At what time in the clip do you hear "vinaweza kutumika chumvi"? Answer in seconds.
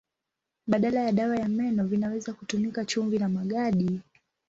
1.87-3.19